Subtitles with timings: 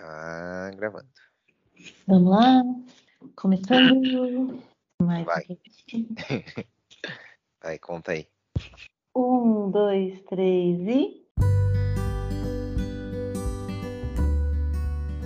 [0.00, 1.08] Tá gravando.
[2.06, 2.62] Vamos lá.
[3.36, 4.58] Começando.
[4.98, 5.44] Mais Vai.
[5.50, 5.56] um
[7.60, 8.26] Aí, conta aí.
[9.14, 11.22] Um, dois, três e.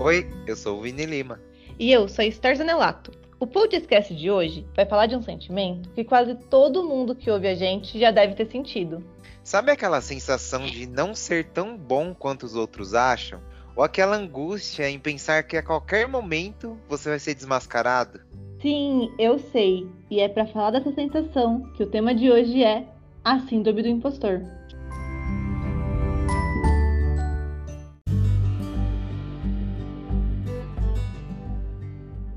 [0.01, 1.41] Oi, eu sou o Vini Lima.
[1.79, 3.13] E eu sou a Esther Zanelato.
[3.39, 7.47] O podcast de hoje vai falar de um sentimento que quase todo mundo que ouve
[7.47, 9.05] a gente já deve ter sentido.
[9.45, 13.41] Sabe aquela sensação de não ser tão bom quanto os outros acham?
[13.77, 18.21] Ou aquela angústia em pensar que a qualquer momento você vai ser desmascarado?
[18.63, 19.89] Sim, eu sei.
[20.09, 22.87] E é para falar dessa sensação que o tema de hoje é
[23.25, 24.43] a Síndrome do Impostor.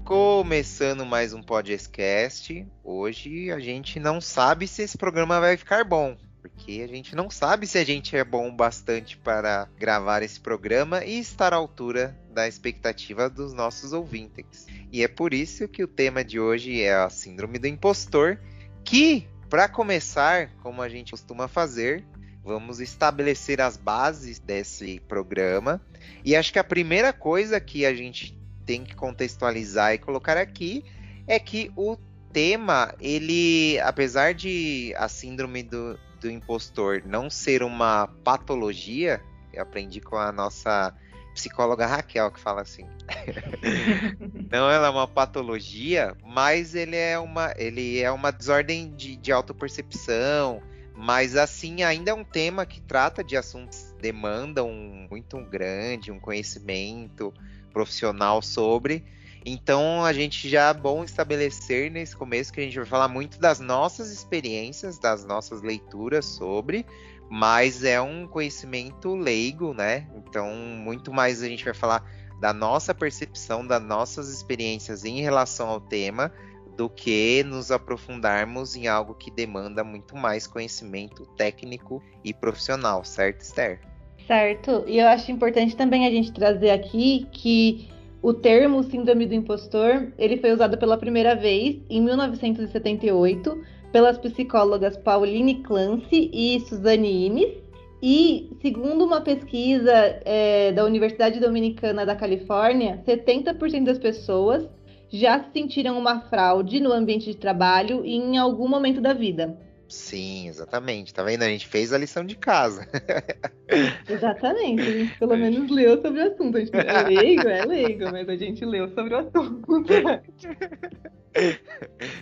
[0.04, 2.66] Começando mais um podcast.
[2.84, 6.18] Hoje a gente não sabe se esse programa vai ficar bom,
[6.48, 11.04] porque a gente não sabe se a gente é bom bastante para gravar esse programa
[11.04, 14.66] e estar à altura da expectativa dos nossos ouvintes.
[14.92, 18.40] E é por isso que o tema de hoje é a Síndrome do Impostor,
[18.84, 22.06] que, para começar, como a gente costuma fazer,
[22.44, 25.82] vamos estabelecer as bases desse programa.
[26.24, 30.84] E acho que a primeira coisa que a gente tem que contextualizar e colocar aqui
[31.26, 31.98] é que o
[32.32, 39.22] tema, ele, apesar de a síndrome do, do impostor não ser uma patologia,
[39.54, 40.94] eu aprendi com a nossa
[41.34, 42.86] psicóloga Raquel que fala assim.
[44.52, 49.32] não ela é uma patologia, mas ele é uma, ele é uma desordem de, de
[49.32, 50.62] autopercepção,
[50.96, 54.72] mas assim ainda é um tema que trata de assuntos que demandam
[55.10, 57.32] muito grande, um conhecimento
[57.72, 59.06] profissional sobre.
[59.50, 63.40] Então a gente já é bom estabelecer nesse começo que a gente vai falar muito
[63.40, 66.86] das nossas experiências, das nossas leituras sobre,
[67.30, 70.06] mas é um conhecimento leigo, né?
[70.18, 72.04] Então muito mais a gente vai falar
[72.42, 76.30] da nossa percepção, das nossas experiências em relação ao tema,
[76.76, 83.40] do que nos aprofundarmos em algo que demanda muito mais conhecimento técnico e profissional, certo,
[83.40, 83.80] Esther?
[84.28, 84.84] Certo.
[84.86, 90.12] E eu acho importante também a gente trazer aqui que o termo síndrome do impostor,
[90.18, 97.68] ele foi usado pela primeira vez em 1978 pelas psicólogas Pauline Clancy e Suzanne Imes.
[98.02, 99.92] E, segundo uma pesquisa
[100.24, 104.68] é, da Universidade Dominicana da Califórnia, 70% das pessoas
[105.10, 109.58] já sentiram uma fraude no ambiente de trabalho em algum momento da vida.
[109.90, 111.14] Sim, exatamente.
[111.14, 111.44] Tá vendo?
[111.44, 112.88] A gente fez a lição de casa.
[114.08, 114.82] Exatamente.
[114.82, 116.58] A gente pelo menos leu sobre o assunto.
[116.58, 119.64] A gente é leigo, é leigo, mas a gente leu sobre o assunto.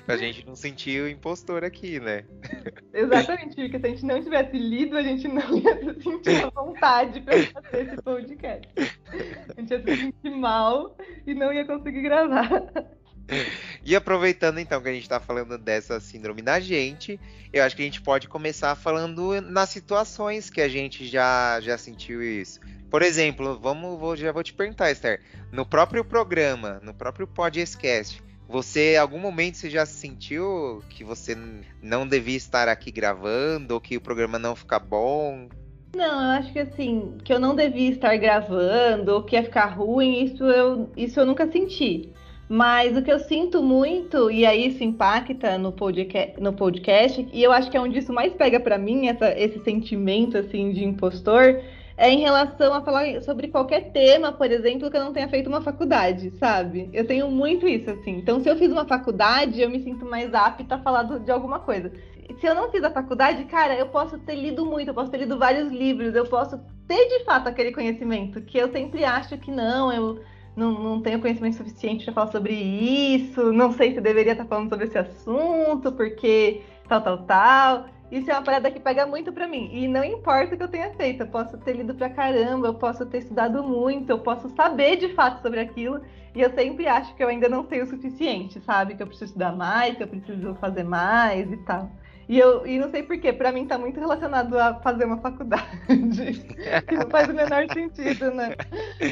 [0.06, 2.26] pra gente não sentir o impostor aqui, né?
[2.94, 7.22] Exatamente, porque se a gente não tivesse lido, a gente não ia sentir a vontade
[7.22, 8.70] pra fazer esse podcast.
[9.56, 12.64] A gente ia se sentir mal e não ia conseguir gravar.
[13.84, 17.20] E aproveitando então que a gente está falando dessa síndrome na gente,
[17.54, 21.78] eu acho que a gente pode começar falando nas situações que a gente já, já
[21.78, 22.60] sentiu isso.
[22.90, 25.22] Por exemplo, vamos, vou, já vou te perguntar, Esther,
[25.52, 31.36] no próprio programa, no próprio podcast, você, em algum momento, você já sentiu que você
[31.82, 35.50] não devia estar aqui gravando ou que o programa não fica bom?
[35.96, 39.68] Não, eu acho que assim, que eu não devia estar gravando ou que ia ficar
[39.68, 42.12] ruim, isso eu, isso eu nunca senti.
[42.48, 47.44] Mas o que eu sinto muito, e aí isso impacta no podcast, no podcast e
[47.44, 50.84] eu acho que é onde isso mais pega para mim, essa, esse sentimento assim de
[50.84, 51.60] impostor,
[51.98, 55.48] é em relação a falar sobre qualquer tema, por exemplo, que eu não tenha feito
[55.48, 56.90] uma faculdade, sabe?
[56.94, 58.18] Eu tenho muito isso, assim.
[58.18, 61.60] Então, se eu fiz uma faculdade, eu me sinto mais apta a falar de alguma
[61.60, 61.92] coisa.
[62.40, 65.18] Se eu não fiz a faculdade, cara, eu posso ter lido muito, eu posso ter
[65.18, 69.50] lido vários livros, eu posso ter de fato aquele conhecimento, que eu sempre acho que
[69.50, 70.20] não, eu
[70.56, 74.70] não, não tenho conhecimento suficiente para falar sobre isso, não sei se deveria estar falando
[74.70, 77.86] sobre esse assunto, porque tal, tal, tal.
[78.12, 79.70] Isso é uma parada que pega muito para mim.
[79.74, 82.76] E não importa o que eu tenha feito, eu posso ter lido pra caramba, eu
[82.76, 86.02] posso ter estudado muito, eu posso saber de fato sobre aquilo,
[86.34, 88.96] e eu sempre acho que eu ainda não sei o suficiente, sabe?
[88.96, 91.90] Que eu preciso estudar mais, que eu preciso fazer mais e tal.
[92.28, 95.66] E eu e não sei porquê, para mim tá muito relacionado a fazer uma faculdade.
[96.88, 98.56] que não faz o menor sentido, né?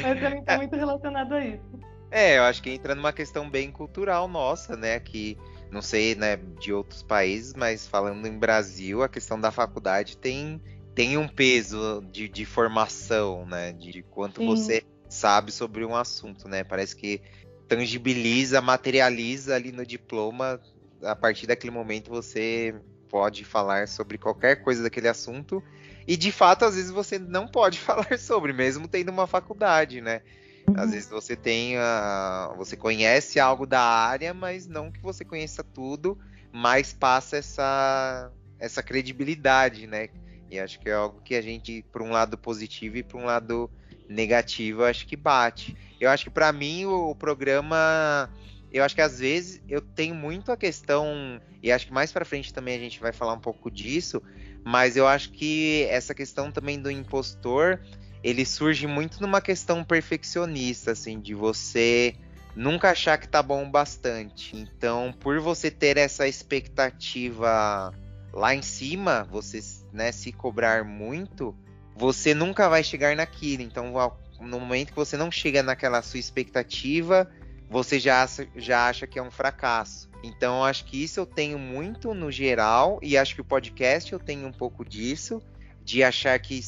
[0.02, 1.80] Mas pra mim tá muito relacionado a isso.
[2.10, 4.98] É, eu acho que entra numa questão bem cultural nossa, né?
[4.98, 5.36] Que
[5.70, 10.62] não sei, né, de outros países, mas falando em Brasil, a questão da faculdade tem,
[10.94, 13.72] tem um peso de, de formação, né?
[13.72, 14.46] De, de quanto Sim.
[14.46, 16.62] você sabe sobre um assunto, né?
[16.62, 17.20] Parece que
[17.68, 20.60] tangibiliza, materializa ali no diploma.
[21.02, 22.74] A partir daquele momento você
[23.14, 25.62] pode falar sobre qualquer coisa daquele assunto.
[26.04, 30.20] E de fato, às vezes você não pode falar sobre, mesmo tendo uma faculdade, né?
[30.66, 30.74] Uhum.
[30.76, 35.62] Às vezes você tem a, você conhece algo da área, mas não que você conheça
[35.62, 36.18] tudo,
[36.52, 40.08] mas passa essa essa credibilidade, né?
[40.50, 43.26] E acho que é algo que a gente, por um lado positivo e por um
[43.26, 43.70] lado
[44.08, 45.76] negativo, acho que bate.
[46.00, 48.28] Eu acho que para mim o, o, programa,
[48.74, 52.24] eu acho que às vezes eu tenho muito a questão e acho que mais para
[52.24, 54.20] frente também a gente vai falar um pouco disso,
[54.64, 57.78] mas eu acho que essa questão também do impostor,
[58.20, 62.16] ele surge muito numa questão perfeccionista, assim, de você
[62.56, 64.56] nunca achar que tá bom bastante.
[64.56, 67.94] Então, por você ter essa expectativa
[68.32, 69.60] lá em cima, você
[69.92, 71.56] né, se cobrar muito,
[71.94, 73.62] você nunca vai chegar naquilo.
[73.62, 73.92] Então,
[74.40, 77.30] no momento que você não chega naquela sua expectativa,
[77.68, 78.26] você já,
[78.56, 80.08] já acha que é um fracasso.
[80.22, 84.18] Então, acho que isso eu tenho muito no geral, e acho que o podcast eu
[84.18, 85.42] tenho um pouco disso,
[85.82, 86.62] de achar que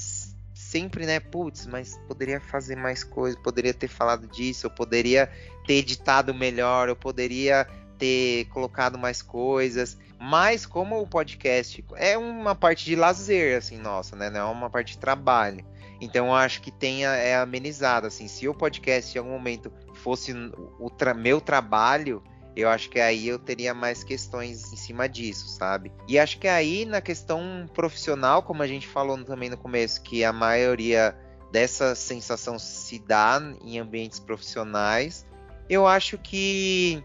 [0.54, 5.30] sempre, né, putz, mas poderia fazer mais coisas, poderia ter falado disso, eu poderia
[5.66, 7.66] ter editado melhor, eu poderia
[7.98, 9.96] ter colocado mais coisas.
[10.18, 14.30] Mas como o podcast é uma parte de lazer, assim, nossa, né?
[14.30, 15.64] Não é uma parte de trabalho.
[16.00, 18.28] Então eu acho que tenha é amenizado, assim.
[18.28, 19.70] Se o podcast em algum momento
[20.06, 20.32] fosse
[20.78, 22.22] o tra meu trabalho,
[22.54, 25.90] eu acho que aí eu teria mais questões em cima disso, sabe?
[26.06, 30.22] E acho que aí na questão profissional, como a gente falou também no começo, que
[30.22, 31.18] a maioria
[31.50, 35.26] dessa sensação se dá em ambientes profissionais,
[35.68, 37.02] eu acho que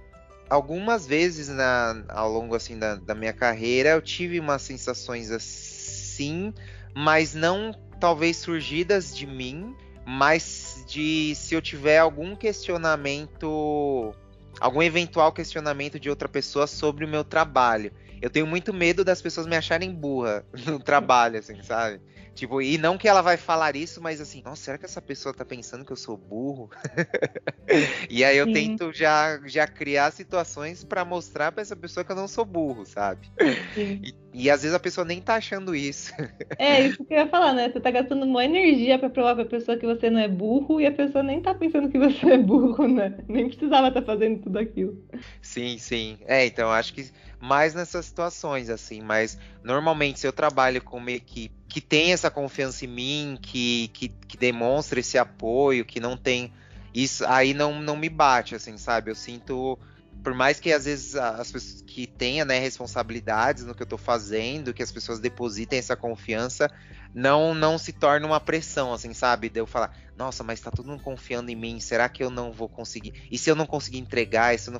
[0.48, 6.53] algumas vezes na, ao longo assim da, da minha carreira eu tive umas sensações assim,
[6.95, 9.75] mas não talvez surgidas de mim,
[10.06, 14.13] mas de se eu tiver algum questionamento,
[14.59, 17.92] algum eventual questionamento de outra pessoa sobre o meu trabalho.
[18.21, 22.00] Eu tenho muito medo das pessoas me acharem burra no trabalho, assim, sabe?
[22.33, 25.33] Tipo, e não que ela vai falar isso, mas assim, nossa, será que essa pessoa
[25.33, 26.69] tá pensando que eu sou burro?
[28.09, 28.53] e aí eu Sim.
[28.53, 32.86] tento já, já criar situações para mostrar para essa pessoa que eu não sou burro,
[32.86, 33.30] sabe?
[33.75, 36.13] E, e, às vezes a pessoa nem tá achando isso.
[36.57, 37.69] é, isso que eu ia falar, né?
[37.69, 40.85] Você tá gastando uma energia para provar pra pessoa que você não é burro e
[40.85, 43.17] a pessoa nem tá pensando que você é burro, né?
[43.27, 45.03] Nem precisava estar tá fazendo tudo aquilo.
[45.41, 46.17] Sim, sim.
[46.25, 51.11] É, então acho que mais nessas situações, assim, mas normalmente se eu trabalho com uma
[51.11, 56.17] equipe que tem essa confiança em mim, que, que, que demonstra esse apoio, que não
[56.17, 56.51] tem.
[56.93, 59.09] Isso aí não, não me bate, assim, sabe?
[59.09, 59.79] Eu sinto
[60.23, 63.97] por mais que às vezes as pessoas que tenha né, responsabilidades no que eu estou
[63.97, 66.69] fazendo, que as pessoas depositem essa confiança,
[67.13, 69.50] não não se torna uma pressão, assim, sabe?
[69.50, 72.51] De eu falar, nossa, mas tá todo mundo confiando em mim, será que eu não
[72.51, 73.27] vou conseguir?
[73.31, 74.79] E se eu não conseguir entregar, isso não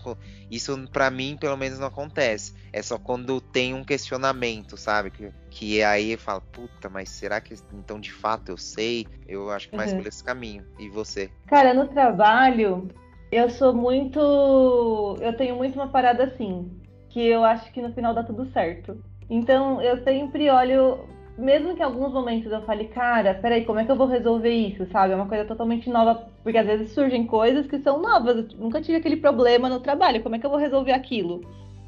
[0.50, 2.54] isso para mim pelo menos não acontece.
[2.72, 5.12] É só quando tem um questionamento, sabe?
[5.12, 9.08] Que, que aí eu falo, puta, mas será que então de fato eu sei?
[9.28, 9.98] Eu acho que mais uhum.
[10.00, 10.66] por esse caminho.
[10.80, 11.30] E você?
[11.48, 12.88] Cara, no trabalho,
[13.32, 14.20] eu sou muito.
[15.22, 16.70] Eu tenho muito uma parada assim,
[17.10, 18.98] que eu acho que no final dá tudo certo.
[19.30, 21.00] Então eu sempre olho,
[21.38, 24.54] mesmo que em alguns momentos eu fale, cara, peraí, como é que eu vou resolver
[24.54, 25.14] isso, sabe?
[25.14, 28.52] É uma coisa totalmente nova, porque às vezes surgem coisas que são novas.
[28.52, 31.42] Eu nunca tive aquele problema no trabalho, como é que eu vou resolver aquilo?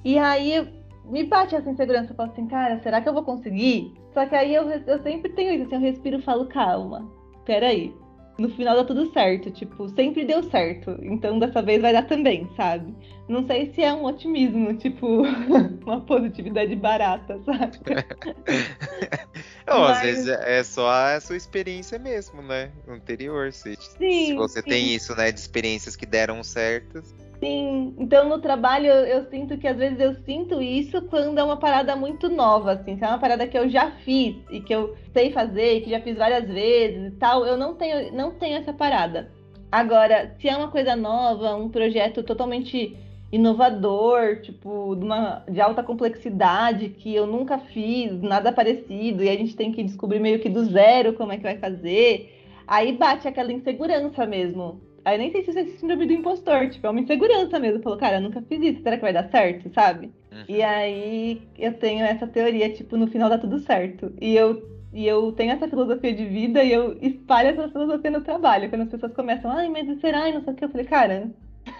[0.06, 0.66] E aí
[1.06, 3.94] me bate essa insegurança, eu falo assim, cara, será que eu vou conseguir?
[4.14, 7.10] Só que aí eu, eu sempre tenho isso, assim, eu respiro e falo, calma,
[7.46, 7.94] peraí,
[8.38, 12.50] no final dá tudo certo, tipo, sempre deu certo, então dessa vez vai dar também,
[12.56, 12.94] sabe?
[13.28, 15.22] Não sei se é um otimismo, tipo,
[15.86, 17.80] uma positividade barata, sabe?
[19.66, 19.98] Não, Mas...
[19.98, 22.72] às vezes é só a sua experiência mesmo, né?
[22.88, 23.54] Anterior.
[23.54, 24.70] Se, sim, se você sim.
[24.70, 27.16] tem isso, né, de experiências que deram certas.
[27.44, 31.44] Sim, então no trabalho eu, eu, sinto que às vezes eu sinto isso quando é
[31.44, 34.74] uma parada muito nova, assim, se é uma parada que eu já fiz e que
[34.74, 38.56] eu sei fazer, que já fiz várias vezes e tal, eu não tenho, não tenho
[38.56, 39.30] essa parada.
[39.70, 42.96] Agora, se é uma coisa nova, um projeto totalmente
[43.30, 49.36] inovador, tipo, de, uma, de alta complexidade, que eu nunca fiz, nada parecido, e a
[49.36, 53.28] gente tem que descobrir meio que do zero como é que vai fazer, aí bate
[53.28, 57.00] aquela insegurança mesmo Aí nem sei se isso é síndrome do impostor, tipo, é uma
[57.02, 57.82] insegurança mesmo.
[57.82, 60.12] Falou, cara, eu nunca fiz isso, será que vai dar certo, sabe?
[60.32, 60.46] Uhum.
[60.48, 64.14] E aí eu tenho essa teoria, tipo, no final dá tudo certo.
[64.22, 68.22] E eu, e eu tenho essa filosofia de vida e eu espalho essa filosofia no
[68.22, 68.70] trabalho.
[68.70, 70.30] Quando as pessoas começam, ai, mas será?
[70.30, 71.30] E não sei o que, eu falei, cara,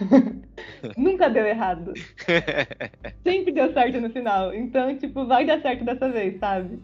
[0.96, 1.92] nunca deu errado.
[3.22, 4.54] Sempre deu certo no final.
[4.54, 6.78] Então, tipo, vai dar certo dessa vez, sabe?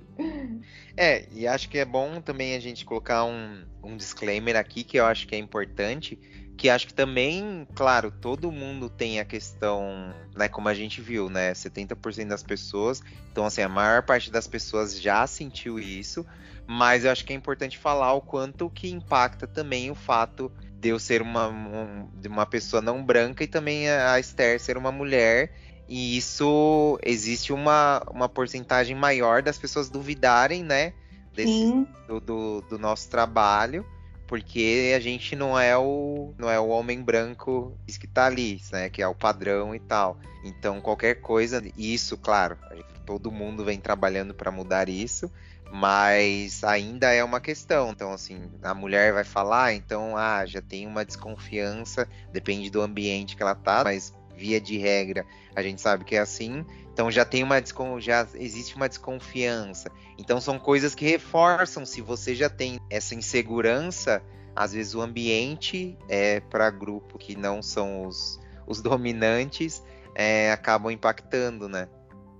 [0.96, 4.98] É, e acho que é bom também a gente colocar um, um disclaimer aqui que
[4.98, 6.18] eu acho que é importante,
[6.56, 11.30] que acho que também, claro, todo mundo tem a questão, né, como a gente viu,
[11.30, 13.02] né, 70% das pessoas,
[13.32, 16.26] então assim, a maior parte das pessoas já sentiu isso,
[16.66, 20.88] mas eu acho que é importante falar o quanto que impacta também o fato de
[20.88, 25.52] eu ser uma, um, uma pessoa não branca e também a Esther ser uma mulher,
[25.86, 30.94] e isso existe uma, uma porcentagem maior das pessoas duvidarem, né,
[31.34, 33.84] desse, do, do, do nosso trabalho,
[34.26, 38.88] porque a gente não é o não é o homem branco que está ali, né,
[38.88, 40.18] que é o padrão e tal.
[40.44, 42.56] Então qualquer coisa, isso, claro,
[43.04, 45.30] todo mundo vem trabalhando para mudar isso,
[45.70, 47.90] mas ainda é uma questão.
[47.90, 53.36] Então assim, a mulher vai falar, então ah, já tem uma desconfiança, depende do ambiente
[53.36, 56.64] que ela tá, mas via de regra, a gente sabe que é assim.
[56.92, 57.62] Então já tem uma
[57.98, 59.90] já existe uma desconfiança.
[60.18, 64.22] Então são coisas que reforçam se você já tem essa insegurança,
[64.54, 69.82] às vezes o ambiente é para grupo que não são os, os dominantes
[70.14, 71.88] é, acabam impactando, né?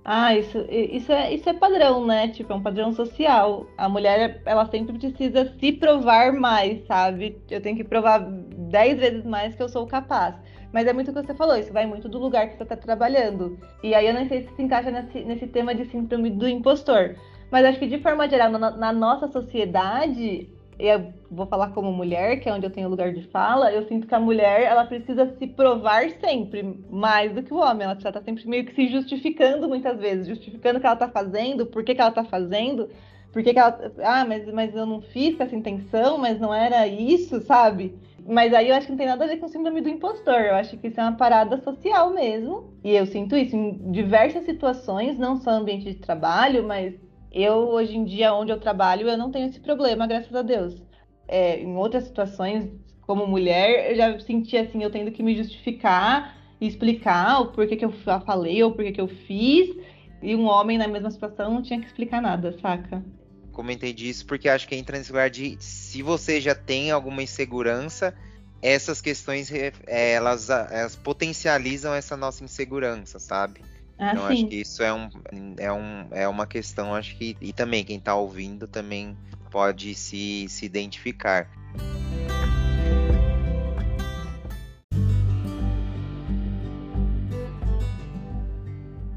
[0.03, 2.27] Ah, isso, isso, é, isso é padrão, né?
[2.29, 3.67] Tipo, é um padrão social.
[3.77, 7.39] A mulher, ela sempre precisa se provar mais, sabe?
[7.49, 10.35] Eu tenho que provar dez vezes mais que eu sou capaz.
[10.73, 12.77] Mas é muito o que você falou, isso vai muito do lugar que você está
[12.77, 13.59] trabalhando.
[13.83, 17.15] E aí eu não sei se se encaixa nesse, nesse tema de síndrome do impostor.
[17.51, 20.49] Mas acho que de forma geral, na, na nossa sociedade,
[20.87, 24.07] eu vou falar como mulher, que é onde eu tenho lugar de fala, eu sinto
[24.07, 27.83] que a mulher ela precisa se provar sempre mais do que o homem.
[27.83, 31.67] Ela está sempre meio que se justificando muitas vezes, justificando o que ela está fazendo,
[31.67, 32.89] por que, que ela está fazendo,
[33.31, 33.91] por que, que ela.
[33.99, 37.95] Ah, mas, mas eu não fiz com essa intenção, mas não era isso, sabe?
[38.25, 40.41] Mas aí eu acho que não tem nada a ver com o síndrome do impostor.
[40.41, 42.73] Eu acho que isso é uma parada social mesmo.
[42.83, 46.93] E eu sinto isso em diversas situações, não só ambiente de trabalho, mas
[47.31, 50.81] eu, hoje em dia, onde eu trabalho, eu não tenho esse problema, graças a Deus.
[51.27, 52.69] É, em outras situações,
[53.01, 57.75] como mulher, eu já senti assim, eu tendo que me justificar e explicar o porquê
[57.75, 59.75] que eu falei ou porquê que eu fiz.
[60.21, 63.03] E um homem na mesma situação não tinha que explicar nada, saca?
[63.51, 68.13] comentei disso porque acho que entra nesse lugar de se você já tem alguma insegurança,
[68.61, 73.61] essas questões é, elas, elas potencializam essa nossa insegurança, sabe?
[74.01, 74.33] Ah, então sim.
[74.33, 75.09] acho que isso é, um,
[75.59, 77.37] é, um, é uma questão, acho que.
[77.39, 79.15] E também quem está ouvindo também
[79.51, 81.47] pode se, se identificar.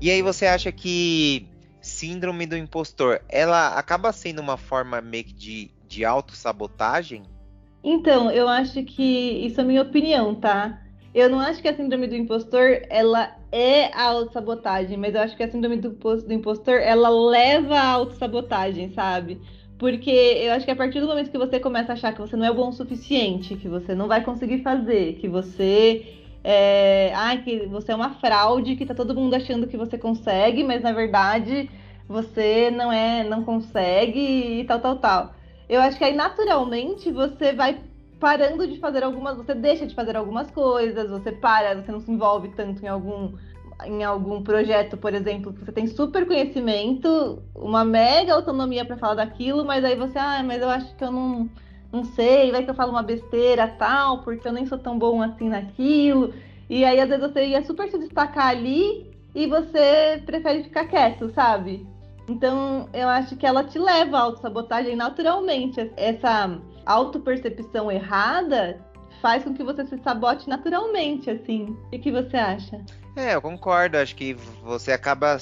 [0.03, 1.49] E aí você acha que
[1.81, 7.23] síndrome do impostor, ela acaba sendo uma forma meio que de, de autossabotagem?
[7.83, 9.03] Então, eu acho que
[9.47, 10.84] isso é a minha opinião, tá?
[11.15, 15.37] Eu não acho que a síndrome do impostor, ela é a autossabotagem, mas eu acho
[15.37, 19.41] que a síndrome do, do impostor, ela leva à autossabotagem, sabe?
[19.79, 22.37] Porque eu acho que a partir do momento que você começa a achar que você
[22.37, 27.43] não é bom o suficiente, que você não vai conseguir fazer, que você é, ai,
[27.43, 30.93] que você é uma fraude, que tá todo mundo achando que você consegue, mas na
[30.93, 31.71] verdade
[32.09, 35.35] você não é, não consegue e tal, tal, tal.
[35.69, 37.79] Eu acho que aí naturalmente você vai
[38.19, 42.11] parando de fazer algumas, você deixa de fazer algumas coisas, você para, você não se
[42.11, 43.33] envolve tanto em algum
[43.85, 49.15] em algum projeto, por exemplo, que você tem super conhecimento, uma mega autonomia para falar
[49.15, 51.51] daquilo, mas aí você, ah, mas eu acho que eu não
[51.93, 55.23] não sei, vai que eu falo uma besteira tal, porque eu nem sou tão bom
[55.23, 56.35] assim naquilo.
[56.69, 61.31] E aí às vezes você ia super se destacar ali e você prefere ficar quieto,
[61.31, 61.87] sabe?
[62.29, 65.93] Então, eu acho que ela te leva à autossabotagem naturalmente.
[65.97, 68.81] Essa autopercepção errada
[69.21, 71.77] faz com que você se sabote naturalmente, assim.
[71.93, 72.85] O que você acha?
[73.17, 73.97] É, eu concordo.
[73.97, 75.39] Acho que você acaba,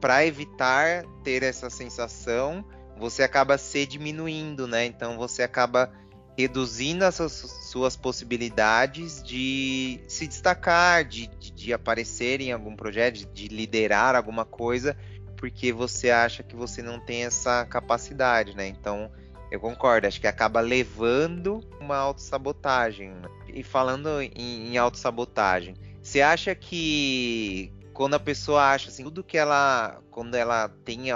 [0.00, 2.64] para evitar ter essa sensação,
[2.96, 4.84] você acaba se diminuindo, né?
[4.86, 5.90] Então você acaba
[6.36, 13.48] reduzindo as suas possibilidades de se destacar, de, de, de aparecer em algum projeto, de
[13.48, 14.96] liderar alguma coisa,
[15.36, 18.68] porque você acha que você não tem essa capacidade, né?
[18.68, 19.10] Então,
[19.50, 23.10] eu concordo, acho que acaba levando uma autossabotagem.
[23.10, 23.28] Né?
[23.54, 29.36] E falando em, em autossabotagem, você acha que quando a pessoa acha assim, tudo que
[29.36, 30.00] ela.
[30.10, 31.12] Quando ela tem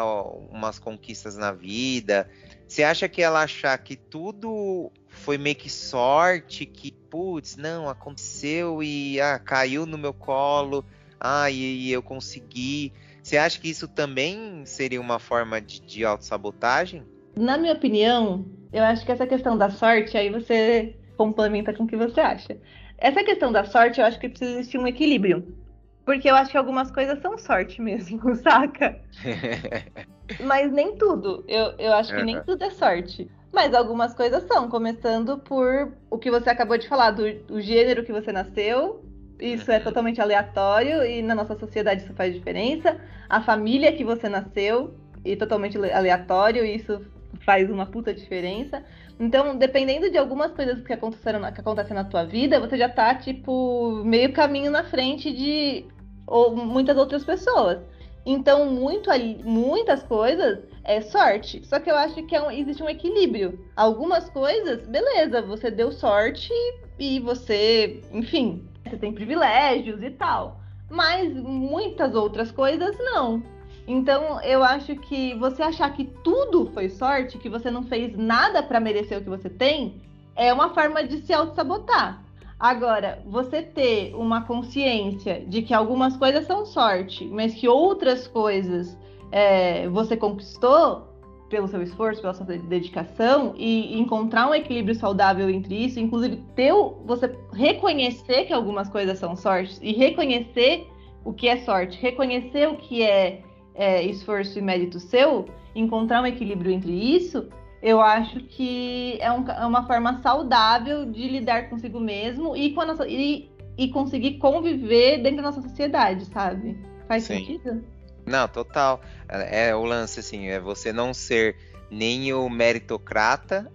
[0.51, 2.29] umas conquistas na vida,
[2.67, 8.83] você acha que ela achar que tudo foi meio que sorte, que, putz, não, aconteceu
[8.83, 10.85] e ah, caiu no meu colo,
[11.21, 12.93] ah, e, e eu consegui.
[13.23, 17.05] Você acha que isso também seria uma forma de, de autossabotagem?
[17.37, 21.87] Na minha opinião, eu acho que essa questão da sorte, aí você complementa com o
[21.87, 22.57] que você acha.
[22.99, 25.57] Essa questão da sorte, eu acho que precisa existir um equilíbrio.
[26.05, 29.01] Porque eu acho que algumas coisas são sorte mesmo, saca?
[30.41, 31.45] Mas nem tudo.
[31.47, 33.31] Eu, eu acho que nem tudo é sorte.
[33.53, 38.05] Mas algumas coisas são, começando por o que você acabou de falar, do, do gênero
[38.05, 39.05] que você nasceu.
[39.39, 42.99] Isso é totalmente aleatório e na nossa sociedade isso faz diferença.
[43.29, 47.05] A família que você nasceu e totalmente aleatório, e isso
[47.41, 48.83] faz uma puta diferença.
[49.19, 53.15] Então, dependendo de algumas coisas que aconteceram que acontecem na tua vida, você já tá,
[53.15, 55.87] tipo, meio caminho na frente de
[56.27, 57.79] ou, muitas outras pessoas.
[58.25, 59.11] Então, muito
[59.45, 61.65] muitas coisas é sorte.
[61.67, 63.59] Só que eu acho que é um, existe um equilíbrio.
[63.77, 66.53] Algumas coisas, beleza, você deu sorte
[66.99, 70.61] e você, enfim, você tem privilégios e tal.
[70.89, 73.43] Mas muitas outras coisas não.
[73.87, 78.62] Então, eu acho que você achar que tudo foi sorte, que você não fez nada
[78.62, 80.01] para merecer o que você tem,
[80.37, 82.23] é uma forma de se auto-sabotar.
[82.59, 88.97] Agora, você ter uma consciência de que algumas coisas são sorte, mas que outras coisas
[89.33, 91.09] é, você conquistou
[91.51, 96.73] pelo seu esforço, pela sua dedicação e encontrar um equilíbrio saudável entre isso, inclusive ter
[97.05, 100.87] você reconhecer que algumas coisas são sorte e reconhecer
[101.25, 103.43] o que é sorte, reconhecer o que é,
[103.75, 107.49] é esforço e mérito seu, encontrar um equilíbrio entre isso,
[107.83, 112.85] eu acho que é, um, é, uma forma saudável de lidar consigo mesmo e, com
[112.85, 116.79] nossa, e, e conseguir conviver dentro da nossa sociedade, sabe?
[117.09, 117.38] Faz Sim.
[117.38, 117.85] sentido?
[118.25, 119.00] Não, total.
[119.29, 121.57] É, é o lance, assim, é você não ser
[121.91, 123.71] nem o meritocrata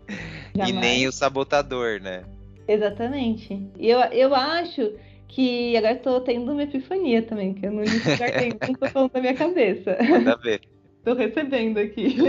[0.54, 2.24] e nem o sabotador, né?
[2.68, 3.70] Exatamente.
[3.78, 4.92] Eu, eu acho
[5.28, 9.20] que agora estou tendo uma epifania também, que eu não guardei, não tô falando da
[9.20, 9.96] minha cabeça.
[10.08, 10.60] Manda ver.
[11.04, 12.16] Tô recebendo aqui.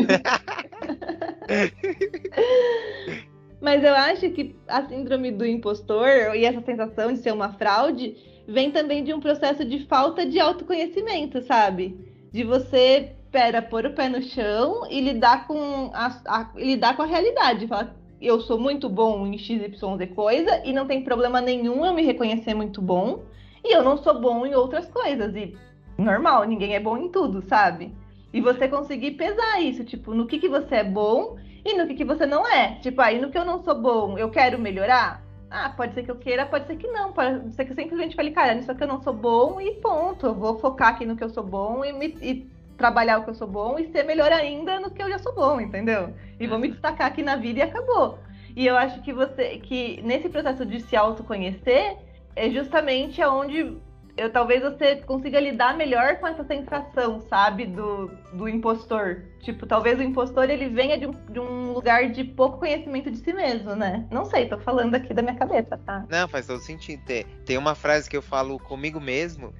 [3.60, 8.16] Mas eu acho que a síndrome do impostor e essa sensação de ser uma fraude
[8.48, 11.98] vem também de um processo de falta de autoconhecimento, sabe?
[12.32, 17.02] De você, pera, pôr o pé no chão e lidar com a, a lidar com
[17.02, 17.66] a realidade.
[17.66, 19.80] Falar, eu sou muito bom em XYZ
[20.16, 23.24] coisa e não tem problema nenhum eu me reconhecer muito bom.
[23.64, 25.36] E eu não sou bom em outras coisas.
[25.36, 25.56] E
[25.98, 27.94] normal, ninguém é bom em tudo, sabe?
[28.34, 31.96] E você conseguir pesar isso, tipo, no que, que você é bom e no que,
[31.96, 32.76] que você não é.
[32.76, 35.24] Tipo, aí no que eu não sou bom, eu quero melhorar?
[35.50, 37.14] Ah, pode ser que eu queira, pode ser que não.
[37.14, 40.26] Pode ser que eu simplesmente fale, cara, nisso aqui eu não sou bom e ponto.
[40.26, 43.30] Eu vou focar aqui no que eu sou bom e, me, e trabalhar o que
[43.32, 46.14] eu sou bom e ser melhor ainda no que eu já sou bom, entendeu?
[46.40, 48.20] E vou me destacar aqui na vida e acabou.
[48.56, 51.98] E eu acho que você, que nesse processo de se autoconhecer,
[52.36, 53.78] é justamente aonde
[54.18, 59.22] eu talvez você consiga lidar melhor com essa sensação, sabe, do, do impostor.
[59.42, 63.20] Tipo, talvez o impostor ele venha de um, de um lugar de pouco conhecimento de
[63.20, 64.08] si mesmo, né?
[64.12, 66.04] Não sei, tô falando aqui da minha cabeça, tá?
[66.10, 67.04] Não, faz todo sentido.
[67.06, 69.54] Tem, tem uma frase que eu falo comigo mesmo,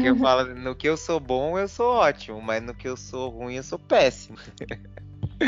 [0.00, 2.96] que eu falo, no que eu sou bom, eu sou ótimo, mas no que eu
[2.96, 4.36] sou ruim, eu sou péssimo.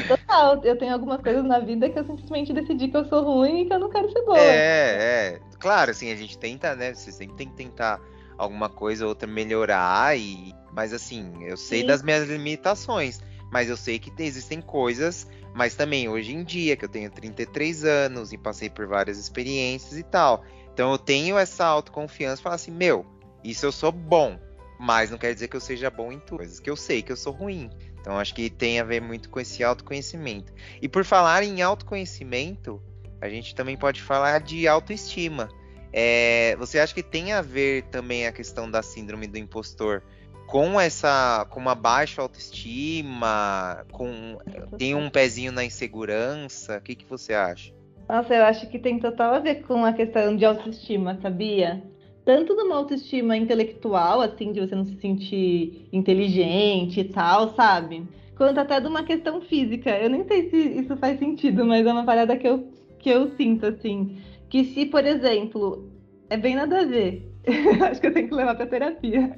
[0.08, 3.62] Total, eu tenho algumas coisas na vida que eu simplesmente decidi que eu sou ruim
[3.62, 4.38] e que eu não quero ser boa.
[4.38, 5.40] É, é.
[5.60, 6.94] Claro, assim, a gente tenta, né?
[6.94, 8.00] Você sempre tem que tentar
[8.36, 11.86] alguma coisa ou outra melhorar e mas assim, eu sei Sim.
[11.86, 13.20] das minhas limitações,
[13.50, 17.84] mas eu sei que existem coisas, mas também hoje em dia que eu tenho 33
[17.84, 20.44] anos e passei por várias experiências e tal.
[20.72, 23.06] Então eu tenho essa autoconfiança, falar assim, meu,
[23.44, 24.36] isso eu sou bom,
[24.80, 27.12] mas não quer dizer que eu seja bom em tudo, coisas que eu sei que
[27.12, 27.70] eu sou ruim.
[28.00, 30.52] Então acho que tem a ver muito com esse autoconhecimento.
[30.82, 32.82] E por falar em autoconhecimento,
[33.20, 35.48] a gente também pode falar de autoestima.
[35.96, 40.02] É, você acha que tem a ver também a questão da síndrome do impostor
[40.48, 44.36] com essa, com uma baixa autoestima, com
[44.76, 46.78] tem um pezinho na insegurança?
[46.78, 47.72] O que, que você acha?
[48.08, 51.80] Nossa, eu acho que tem total a ver com a questão de autoestima, sabia?
[52.24, 58.04] Tanto numa autoestima intelectual, assim, de você não se sentir inteligente e tal, sabe?
[58.36, 59.90] Quanto até de uma questão física.
[59.90, 63.30] Eu nem sei se isso faz sentido, mas é uma parada que eu, que eu
[63.36, 65.90] sinto, assim que se, por exemplo,
[66.30, 67.30] é bem nada a ver.
[67.90, 69.34] Acho que eu tenho que levar pra terapia.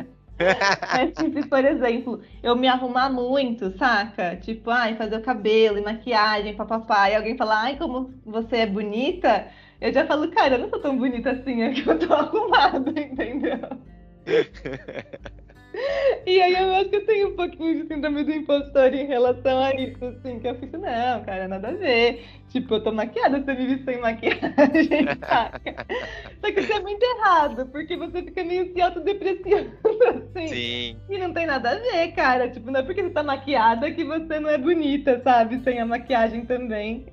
[0.92, 4.36] Mas, tipo, por exemplo, eu me arrumar muito, saca?
[4.36, 8.66] Tipo, ai, fazer o cabelo e maquiagem, papapá, e alguém falar, ai, como você é
[8.66, 9.48] bonita,
[9.80, 12.90] eu já falo, cara, eu não sou tão bonita assim, é que eu tô arrumada,
[13.00, 13.58] entendeu?
[16.26, 19.62] E aí eu acho que eu tenho um pouquinho de síndrome do impostor em relação
[19.62, 22.24] a isso, assim, que eu fico, não, cara, nada a ver.
[22.48, 25.86] Tipo, eu tô maquiada, você me viu sem maquiagem, saca?
[26.40, 29.70] Só que isso é muito errado, porque você fica meio se autodepreciando,
[30.34, 30.48] assim.
[30.48, 31.00] Sim.
[31.08, 32.50] E não tem nada a ver, cara.
[32.50, 35.60] Tipo, não é porque você tá maquiada que você não é bonita, sabe?
[35.62, 37.06] Sem a maquiagem também.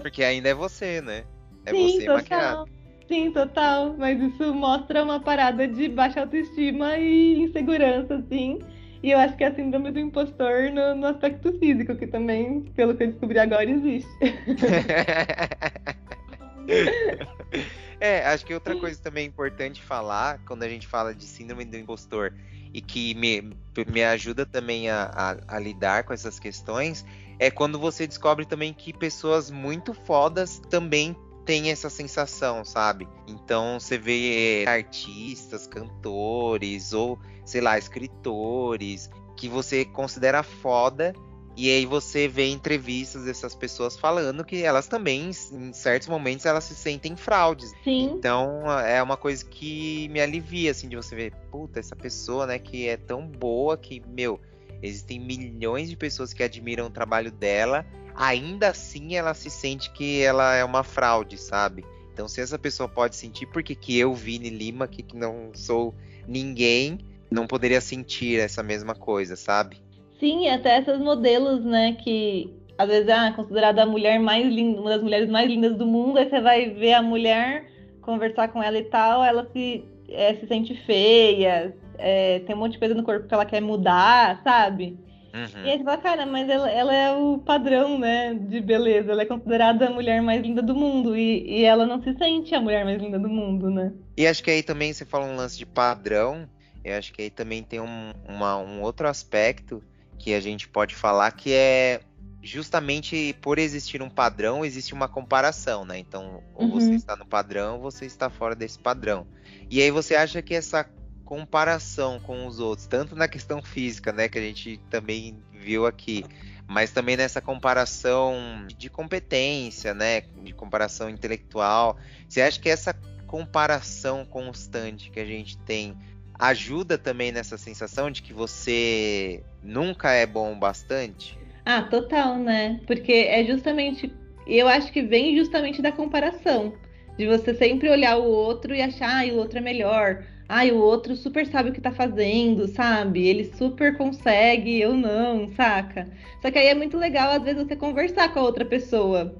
[0.00, 1.24] Porque ainda é você, né?
[1.66, 2.16] É Sim, você total.
[2.16, 2.77] maquiada.
[3.08, 3.96] Sim, total.
[3.98, 8.60] Mas isso mostra uma parada de baixa autoestima e insegurança, assim.
[9.02, 12.60] E eu acho que é a síndrome do impostor no, no aspecto físico, que também,
[12.76, 14.10] pelo que eu descobri agora, existe.
[18.00, 21.76] é, acho que outra coisa também importante falar, quando a gente fala de síndrome do
[21.76, 22.34] impostor,
[22.74, 27.06] e que me, me ajuda também a, a, a lidar com essas questões,
[27.38, 31.16] é quando você descobre também que pessoas muito fodas também
[31.48, 33.08] têm essa sensação, sabe?
[33.26, 41.14] Então você vê artistas, cantores ou, sei lá, escritores que você considera foda
[41.56, 46.64] e aí você vê entrevistas dessas pessoas falando que elas também, em certos momentos, elas
[46.64, 47.72] se sentem fraudes.
[47.82, 48.12] Sim.
[48.12, 52.58] Então é uma coisa que me alivia, assim, de você ver, puta, essa pessoa, né,
[52.58, 54.38] que é tão boa que, meu,
[54.82, 60.22] existem milhões de pessoas que admiram o trabalho dela, ainda assim ela se sente que
[60.22, 61.84] ela é uma fraude, sabe?
[62.12, 65.94] Então se essa pessoa pode sentir, por que, que eu, Vini Lima, que não sou
[66.26, 66.98] ninguém,
[67.30, 69.76] não poderia sentir essa mesma coisa, sabe?
[70.18, 74.80] Sim, até essas modelos, né, que às vezes é ah, considerada a mulher mais linda,
[74.80, 78.62] uma das mulheres mais lindas do mundo, aí você vai ver a mulher, conversar com
[78.62, 82.94] ela e tal, ela se, é, se sente feia, é, tem um monte de coisa
[82.94, 84.96] no corpo que ela quer mudar, sabe?
[85.34, 85.64] Uhum.
[85.64, 89.22] E aí você fala, cara, mas ela, ela, é o padrão, né, de beleza, ela
[89.22, 92.60] é considerada a mulher mais linda do mundo, e, e ela não se sente a
[92.60, 93.92] mulher mais linda do mundo, né?
[94.16, 96.48] E acho que aí também você fala um lance de padrão,
[96.84, 99.82] eu acho que aí também tem um, uma, um outro aspecto,
[100.18, 102.00] que a gente pode falar que é
[102.42, 105.98] justamente por existir um padrão, existe uma comparação, né?
[105.98, 106.70] Então, ou uhum.
[106.70, 109.26] você está no padrão, ou você está fora desse padrão.
[109.70, 110.88] E aí você acha que essa
[111.28, 116.24] comparação com os outros, tanto na questão física, né, que a gente também viu aqui,
[116.66, 122.94] mas também nessa comparação de competência, né, de comparação intelectual, você acha que essa
[123.26, 125.94] comparação constante que a gente tem
[126.38, 131.38] ajuda também nessa sensação de que você nunca é bom bastante?
[131.62, 132.80] Ah, total, né?
[132.86, 134.10] Porque é justamente.
[134.46, 136.72] Eu acho que vem justamente da comparação.
[137.18, 140.24] De você sempre olhar o outro e achar, ah, o outro é melhor.
[140.48, 143.26] Ah, o outro super sabe o que tá fazendo, sabe?
[143.26, 146.08] Ele super consegue, eu não, saca?
[146.40, 149.36] Só que aí é muito legal, às vezes, você conversar com a outra pessoa.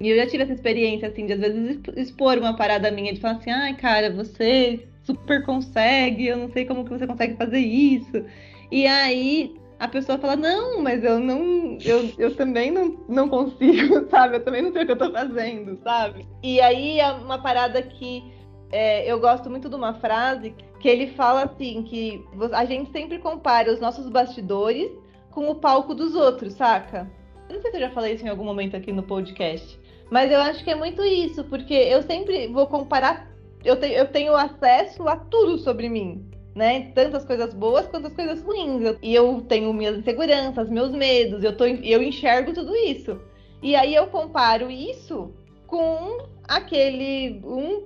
[0.00, 3.20] E eu já tive essa experiência, assim, de às vezes expor uma parada minha, de
[3.20, 7.60] falar assim, ai, cara, você super consegue, eu não sei como que você consegue fazer
[7.60, 8.24] isso.
[8.70, 14.06] E aí a pessoa fala, não, mas eu não, eu, eu também não, não consigo,
[14.10, 14.36] sabe?
[14.36, 16.26] Eu também não sei o que eu tô fazendo, sabe?
[16.42, 18.22] E aí é uma parada que
[18.70, 23.18] é, eu gosto muito de uma frase que ele fala assim, que a gente sempre
[23.18, 24.90] compara os nossos bastidores
[25.30, 27.10] com o palco dos outros, saca?
[27.48, 29.78] Eu não sei se eu já falei isso em algum momento aqui no podcast,
[30.10, 33.28] mas eu acho que é muito isso, porque eu sempre vou comparar
[33.64, 36.92] eu, te, eu tenho acesso a tudo sobre mim, né?
[36.94, 38.82] Tanto as coisas boas quanto as coisas ruins.
[38.82, 43.20] Eu, e eu tenho minhas inseguranças, meus medos, eu, tô, eu enxergo tudo isso.
[43.62, 45.34] E aí eu comparo isso
[45.66, 47.84] com aquele um,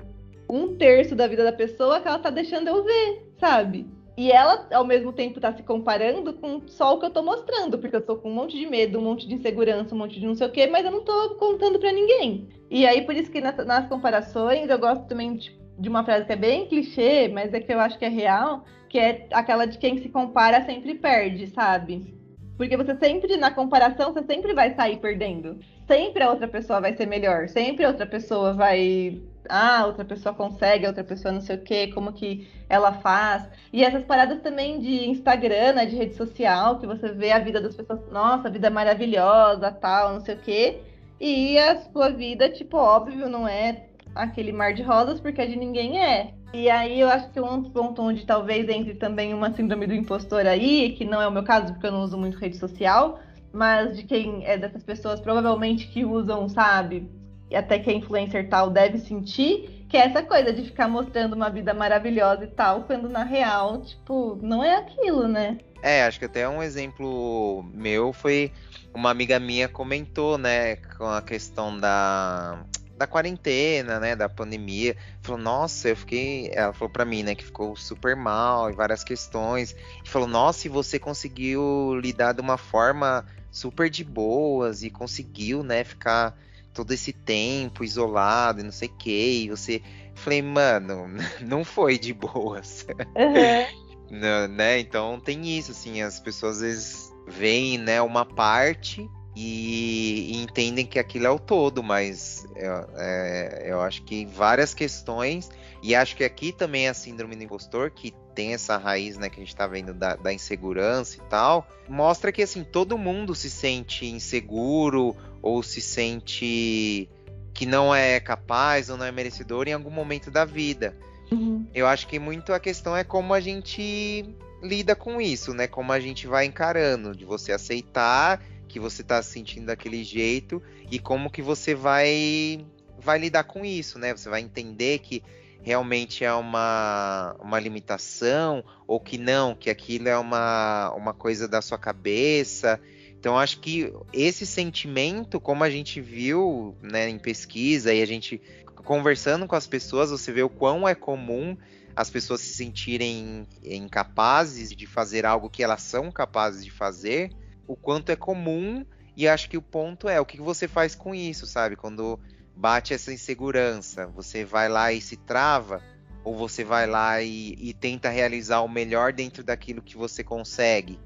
[0.53, 3.87] um terço da vida da pessoa que ela tá deixando eu ver, sabe?
[4.17, 7.79] E ela, ao mesmo tempo, tá se comparando com só o que eu tô mostrando,
[7.79, 10.27] porque eu tô com um monte de medo, um monte de insegurança, um monte de
[10.27, 12.49] não sei o quê, mas eu não tô contando para ninguém.
[12.71, 16.27] E aí, por isso que nas, nas comparações, eu gosto também de de uma frase
[16.27, 19.67] que é bem clichê, mas é que eu acho que é real, que é aquela
[19.67, 22.15] de quem se compara sempre perde, sabe?
[22.57, 25.59] Porque você sempre, na comparação, você sempre vai sair perdendo.
[25.87, 27.49] Sempre a outra pessoa vai ser melhor.
[27.49, 29.21] Sempre a outra pessoa vai.
[29.48, 33.48] Ah, outra pessoa consegue, outra pessoa não sei o quê, como que ela faz.
[33.72, 37.61] E essas paradas também de Instagram, né, de rede social, que você vê a vida
[37.61, 40.81] das pessoas, nossa, vida é maravilhosa, tal, não sei o quê.
[41.20, 45.57] E a sua vida, tipo, óbvio, não é aquele mar de rosas, porque a de
[45.57, 46.35] ninguém é.
[46.52, 50.46] E aí eu acho que um ponto onde talvez entre também uma síndrome do impostor
[50.46, 53.18] aí, que não é o meu caso, porque eu não uso muito rede social,
[53.52, 57.09] mas de quem é dessas pessoas provavelmente que usam, sabe,
[57.55, 61.51] até que é influencer tal deve sentir, que é essa coisa de ficar mostrando uma
[61.51, 65.59] vida maravilhosa e tal, quando na real, tipo, não é aquilo, né?
[65.83, 68.53] É, acho que até um exemplo meu foi
[68.95, 72.65] uma amiga minha comentou, né, com a questão da
[73.03, 74.97] da quarentena, né, da pandemia.
[75.23, 76.51] Falou, nossa, eu fiquei.
[76.53, 79.75] Ela falou para mim, né, que ficou super mal e várias questões.
[80.05, 85.65] E falou, nossa, e você conseguiu lidar de uma forma super de boas e conseguiu,
[85.65, 86.38] né, ficar
[86.73, 89.45] todo esse tempo isolado e não sei o que.
[89.45, 89.83] E você.
[90.15, 91.09] Falei, mano,
[91.41, 92.87] não foi de boas.
[93.17, 94.49] Uhum.
[94.49, 94.79] né?
[94.79, 100.85] Então tem isso, assim, as pessoas às vezes veem, né, uma parte e, e entendem
[100.85, 105.49] que aquilo é o todo, mas eu, é, eu acho que várias questões,
[105.83, 109.29] e acho que aqui também é a síndrome do impostor, que tem essa raiz, né,
[109.29, 113.35] que a gente tá vendo da, da, insegurança e tal, mostra que, assim, todo mundo
[113.35, 117.09] se sente inseguro ou se sente
[117.52, 120.96] que não é capaz ou não é merecedor em algum momento da vida.
[121.31, 121.66] Uhum.
[121.74, 124.24] Eu acho que muito a questão é como a gente
[124.62, 125.66] lida com isso, né?
[125.66, 130.62] Como a gente vai encarando, de você aceitar que você tá se sentindo daquele jeito
[130.90, 132.64] e como que você vai
[132.98, 134.16] vai lidar com isso, né?
[134.16, 135.22] Você vai entender que
[135.62, 141.61] realmente é uma, uma limitação ou que não, que aquilo é uma, uma coisa da
[141.61, 142.81] sua cabeça.
[143.23, 148.43] Então acho que esse sentimento, como a gente viu né, em pesquisa e a gente
[148.75, 151.57] conversando com as pessoas, você vê o quão é comum
[151.95, 157.31] as pessoas se sentirem incapazes de fazer algo que elas são capazes de fazer,
[157.65, 158.85] o quanto é comum.
[159.17, 161.77] E acho que o ponto é o que você faz com isso, sabe?
[161.77, 162.19] Quando
[162.57, 165.81] bate essa insegurança, você vai lá e se trava,
[166.25, 170.99] ou você vai lá e, e tenta realizar o melhor dentro daquilo que você consegue.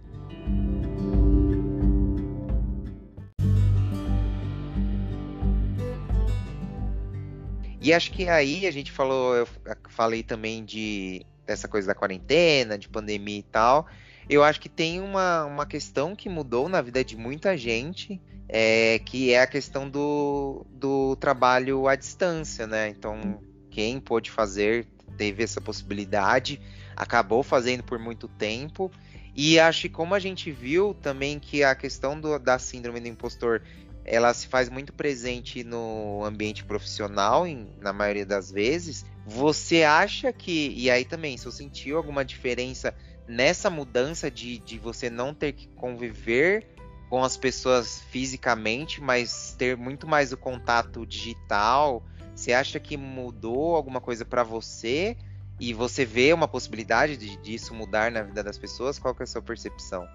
[7.86, 9.48] E acho que aí a gente falou, eu
[9.90, 13.86] falei também de dessa coisa da quarentena, de pandemia e tal.
[14.28, 18.98] Eu acho que tem uma, uma questão que mudou na vida de muita gente, é,
[18.98, 22.88] que é a questão do, do trabalho à distância, né?
[22.88, 24.84] Então, quem pôde fazer
[25.16, 26.60] teve essa possibilidade,
[26.96, 28.90] acabou fazendo por muito tempo.
[29.32, 33.06] E acho que como a gente viu também que a questão do, da síndrome do
[33.06, 33.62] impostor
[34.06, 39.04] ela se faz muito presente no ambiente profissional, em, na maioria das vezes.
[39.26, 42.94] Você acha que, e aí também, se eu sentiu alguma diferença
[43.26, 46.64] nessa mudança de, de você não ter que conviver
[47.10, 53.74] com as pessoas fisicamente, mas ter muito mais o contato digital, você acha que mudou
[53.74, 55.16] alguma coisa para você?
[55.58, 58.98] E você vê uma possibilidade de, disso mudar na vida das pessoas?
[58.98, 60.06] Qual que é a sua percepção?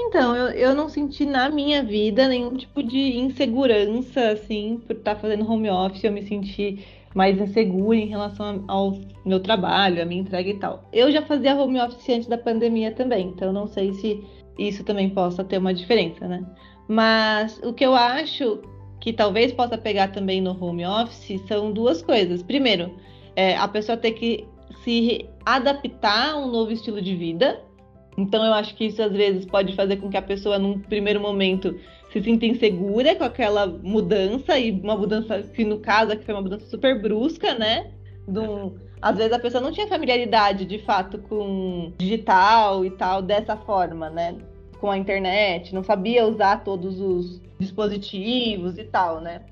[0.00, 5.16] Então, eu, eu não senti na minha vida nenhum tipo de insegurança, assim, por estar
[5.16, 6.84] fazendo home office, eu me senti
[7.14, 10.88] mais insegura em relação ao meu trabalho, a minha entrega e tal.
[10.92, 14.24] Eu já fazia home office antes da pandemia também, então não sei se
[14.58, 16.44] isso também possa ter uma diferença, né?
[16.86, 18.60] Mas o que eu acho
[19.00, 22.42] que talvez possa pegar também no home office são duas coisas.
[22.42, 22.94] Primeiro,
[23.36, 24.46] é, a pessoa ter que
[24.82, 27.60] se adaptar a um novo estilo de vida,
[28.18, 31.20] então eu acho que isso às vezes pode fazer com que a pessoa, num primeiro
[31.20, 31.78] momento,
[32.12, 36.42] se sinta insegura com aquela mudança, e uma mudança que no caso aqui foi uma
[36.42, 37.92] mudança super brusca, né?
[38.26, 43.56] Do, às vezes a pessoa não tinha familiaridade de fato com digital e tal dessa
[43.56, 44.34] forma, né?
[44.80, 49.42] Com a internet, não sabia usar todos os dispositivos e tal, né?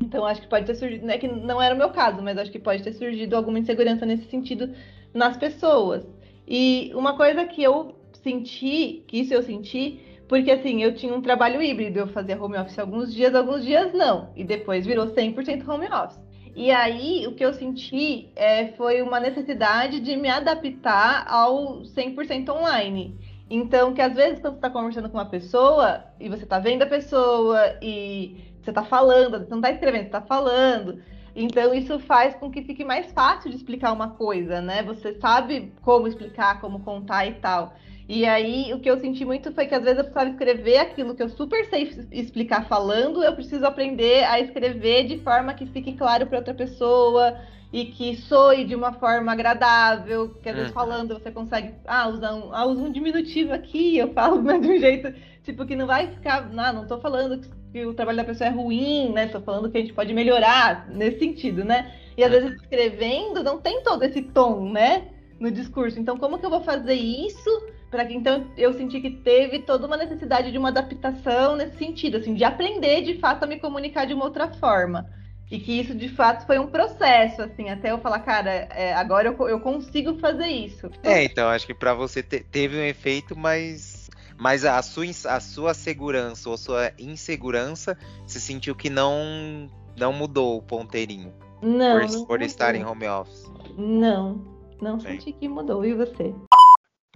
[0.00, 2.50] Então acho que pode ter surgido, né, que não era o meu caso, mas acho
[2.50, 4.70] que pode ter surgido alguma insegurança nesse sentido
[5.12, 6.06] nas pessoas.
[6.48, 11.20] E uma coisa que eu senti, que isso eu senti, porque assim, eu tinha um
[11.20, 15.68] trabalho híbrido, eu fazia home office alguns dias, alguns dias não, e depois virou 100%
[15.68, 16.24] home office.
[16.56, 22.48] E aí, o que eu senti é, foi uma necessidade de me adaptar ao 100%
[22.48, 23.18] online.
[23.50, 26.82] Então, que às vezes, quando você está conversando com uma pessoa, e você está vendo
[26.82, 31.02] a pessoa, e você está falando, você não está escrevendo, está falando,
[31.36, 34.82] então isso faz com que fique mais fácil de explicar uma coisa, né?
[34.84, 37.74] Você sabe como explicar, como contar e tal.
[38.06, 41.14] E aí, o que eu senti muito foi que às vezes eu precisava escrever aquilo
[41.14, 45.94] que eu super sei explicar falando, eu preciso aprender a escrever de forma que fique
[45.94, 47.34] claro para outra pessoa
[47.72, 50.74] e que soe de uma forma agradável, que às vezes uhum.
[50.74, 54.68] falando você consegue, ah, usar um, ah, usa um diminutivo aqui, eu falo mas de
[54.68, 55.12] um jeito,
[55.42, 57.40] tipo, que não vai ficar, não, não tô falando
[57.72, 60.88] que o trabalho da pessoa é ruim, né, tô falando que a gente pode melhorar
[60.88, 65.08] nesse sentido, né, e às vezes escrevendo não tem todo esse tom, né,
[65.40, 67.50] no discurso, então como que eu vou fazer isso
[67.94, 72.16] para que então eu senti que teve toda uma necessidade de uma adaptação nesse sentido,
[72.16, 75.08] assim, de aprender de fato a me comunicar de uma outra forma.
[75.48, 79.28] E que isso de fato foi um processo, assim, até eu falar, cara, é, agora
[79.28, 80.90] eu, eu, consigo fazer isso.
[81.04, 85.38] É, então, acho que para você te, teve um efeito, mas, mas a, sua, a
[85.38, 91.32] sua segurança ou a sua insegurança se sentiu que não, não mudou o ponteirinho.
[91.62, 92.00] Não.
[92.00, 93.44] Por, não por estar em home office.
[93.78, 94.44] Não,
[94.82, 95.84] não senti que mudou.
[95.84, 96.34] E você?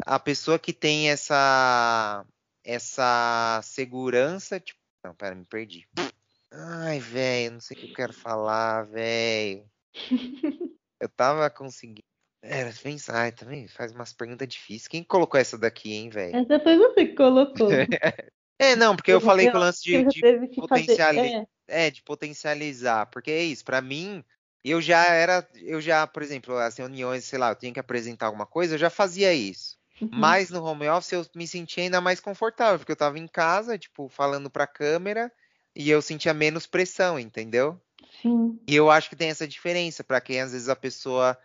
[0.06, 2.24] A pessoa que tem essa
[2.64, 5.88] essa segurança, tipo, não, pera, me perdi.
[6.52, 9.64] Ai, velho, não sei o que eu quero falar, velho.
[11.00, 12.02] eu tava conseguindo.
[12.42, 14.88] Era pensar, ai, também faz umas perguntas difíceis.
[14.88, 16.37] Quem colocou essa daqui, hein, velho?
[16.37, 17.68] Essa foi você que colocou.
[18.61, 20.20] É, não, porque eu falei com o lance de, de
[20.56, 21.46] potencializar.
[21.68, 21.87] É.
[21.87, 23.06] é, de potencializar.
[23.06, 24.24] Porque é isso, para mim,
[24.64, 28.26] eu já era, eu já, por exemplo, as reuniões, sei lá, eu tinha que apresentar
[28.26, 29.77] alguma coisa, eu já fazia isso.
[30.00, 30.11] Uhum.
[30.12, 33.78] Mas no home office eu me sentia ainda mais confortável, porque eu tava em casa,
[33.78, 35.32] tipo, falando pra câmera,
[35.74, 37.80] e eu sentia menos pressão, entendeu?
[38.22, 38.58] Sim.
[38.66, 41.38] E eu acho que tem essa diferença, para quem às vezes a pessoa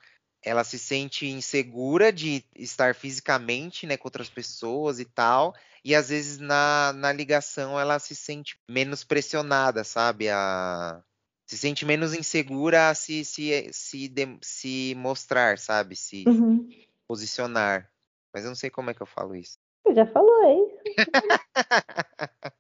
[0.44, 6.10] ela se sente insegura de estar fisicamente né, com outras pessoas e tal, e às
[6.10, 10.30] vezes na, na ligação ela se sente menos pressionada, sabe?
[10.30, 11.02] A,
[11.46, 15.96] se sente menos insegura a se, se, se, de, se mostrar, sabe?
[15.96, 16.68] Se uhum.
[17.08, 17.90] posicionar.
[18.34, 19.60] Mas eu não sei como é que eu falo isso.
[19.86, 20.68] Você já falou, hein?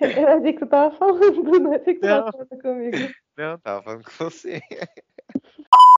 [0.00, 2.18] eu achei que você tava falando, não achei que você não.
[2.18, 2.96] tava falando comigo.
[3.36, 4.60] Não, tava falando com você.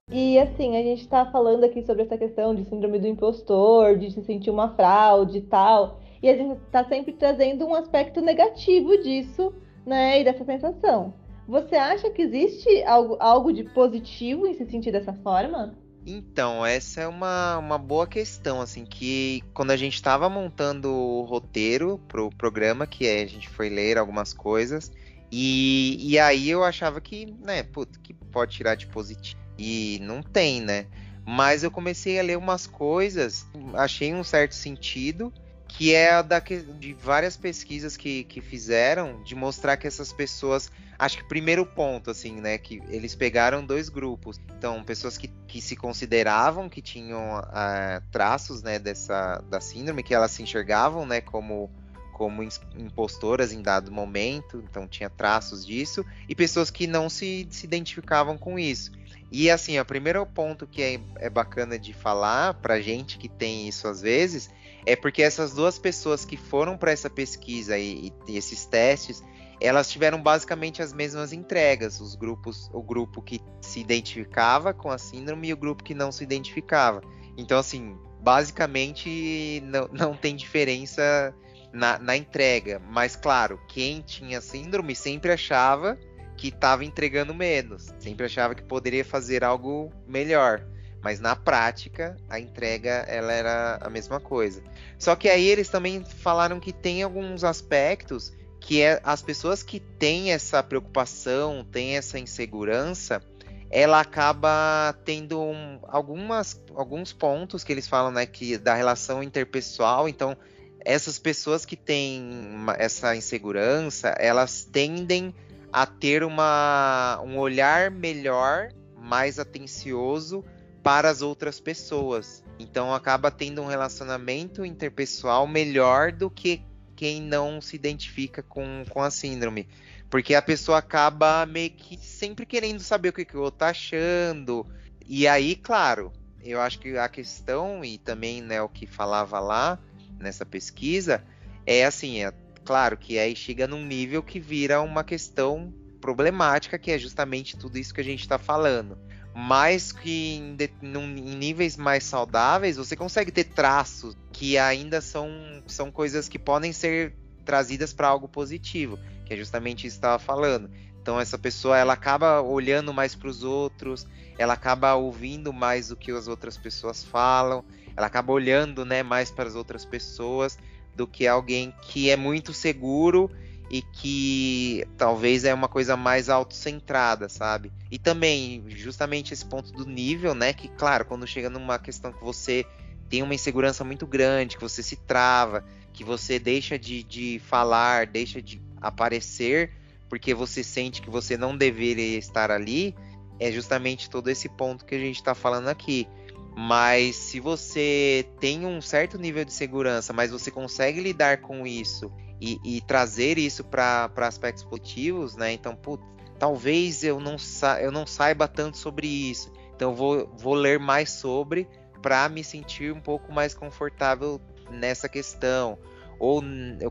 [0.09, 4.11] E assim, a gente está falando aqui sobre essa questão de síndrome do impostor, de
[4.11, 6.01] se sentir uma fraude e tal.
[6.21, 9.53] E a gente está sempre trazendo um aspecto negativo disso,
[9.85, 10.19] né?
[10.19, 11.13] E dessa sensação.
[11.47, 15.77] Você acha que existe algo, algo de positivo em se sentir dessa forma?
[16.05, 21.23] Então, essa é uma, uma boa questão, assim, que quando a gente estava montando o
[21.23, 24.91] roteiro pro programa, que é, a gente foi ler algumas coisas,
[25.31, 29.39] e, e aí eu achava que, né, puto, que pode tirar de positivo.
[29.57, 30.87] E não tem, né?
[31.25, 35.31] Mas eu comecei a ler umas coisas, achei um certo sentido,
[35.77, 40.71] que é da, de várias pesquisas que, que fizeram, de mostrar que essas pessoas.
[40.97, 42.57] Acho que primeiro ponto, assim, né?
[42.57, 44.39] Que eles pegaram dois grupos.
[44.55, 50.13] Então, pessoas que, que se consideravam que tinham uh, traços, né, dessa da síndrome, que
[50.13, 51.69] elas se enxergavam, né, como
[52.13, 52.43] como
[52.77, 58.37] impostoras em dado momento, então tinha traços disso, e pessoas que não se, se identificavam
[58.37, 58.91] com isso.
[59.31, 63.67] E assim, o primeiro ponto que é, é bacana de falar pra gente que tem
[63.67, 64.49] isso às vezes
[64.85, 69.23] é porque essas duas pessoas que foram para essa pesquisa e, e, esses testes,
[69.61, 74.97] elas tiveram basicamente as mesmas entregas, os grupos, o grupo que se identificava com a
[74.97, 77.01] síndrome e o grupo que não se identificava.
[77.37, 81.33] Então, assim, basicamente não, não tem diferença
[81.71, 82.81] na, na entrega.
[82.89, 85.97] Mas, claro, quem tinha síndrome sempre achava
[86.41, 90.65] que estava entregando menos, sempre achava que poderia fazer algo melhor,
[90.99, 94.63] mas na prática a entrega ela era a mesma coisa.
[94.97, 99.79] Só que aí eles também falaram que tem alguns aspectos que é as pessoas que
[99.79, 103.21] têm essa preocupação, têm essa insegurança,
[103.69, 110.09] ela acaba tendo um, algumas, alguns pontos que eles falam né, que da relação interpessoal.
[110.09, 110.35] Então,
[110.83, 112.31] essas pessoas que têm
[112.79, 115.35] essa insegurança, elas tendem
[115.71, 120.43] a ter uma, um olhar melhor, mais atencioso
[120.83, 122.43] para as outras pessoas.
[122.59, 126.61] Então acaba tendo um relacionamento interpessoal melhor do que
[126.95, 129.67] quem não se identifica com, com a síndrome.
[130.09, 133.69] Porque a pessoa acaba meio que sempre querendo saber o que, que o outro tá
[133.69, 134.67] achando.
[135.07, 136.11] E aí, claro,
[136.43, 139.79] eu acho que a questão, e também né, o que falava lá
[140.19, 141.23] nessa pesquisa,
[141.65, 146.91] é assim, é, Claro que aí chega num nível que vira uma questão problemática, que
[146.91, 148.97] é justamente tudo isso que a gente está falando.
[149.33, 154.99] Mas que em, de, num, em, níveis mais saudáveis, você consegue ter traços que ainda
[154.99, 155.29] são,
[155.67, 160.19] são coisas que podem ser trazidas para algo positivo, que é justamente isso que estava
[160.19, 160.69] falando.
[161.01, 164.05] Então essa pessoa ela acaba olhando mais para os outros,
[164.37, 167.63] ela acaba ouvindo mais o que as outras pessoas falam,
[167.95, 170.59] ela acaba olhando né, mais para as outras pessoas
[170.95, 173.29] do que alguém que é muito seguro
[173.69, 177.71] e que talvez é uma coisa mais autocentrada, sabe?
[177.89, 180.51] E também, justamente esse ponto do nível, né?
[180.51, 182.65] Que, claro, quando chega numa questão que você
[183.09, 188.07] tem uma insegurança muito grande, que você se trava, que você deixa de, de falar,
[188.07, 189.71] deixa de aparecer,
[190.09, 192.93] porque você sente que você não deveria estar ali,
[193.39, 196.07] é justamente todo esse ponto que a gente está falando aqui.
[196.55, 202.11] Mas se você tem um certo nível de segurança, mas você consegue lidar com isso
[202.41, 205.53] e, e trazer isso para aspectos positivos, né?
[205.53, 206.03] Então, putz,
[206.37, 207.37] talvez eu não,
[207.79, 209.51] eu não saiba tanto sobre isso.
[209.75, 211.67] Então, vou, vou ler mais sobre
[212.01, 215.77] para me sentir um pouco mais confortável nessa questão.
[216.19, 216.43] Ou,